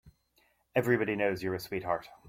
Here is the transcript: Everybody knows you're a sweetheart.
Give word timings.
Everybody 0.75 1.15
knows 1.15 1.43
you're 1.43 1.53
a 1.53 1.59
sweetheart. 1.59 2.09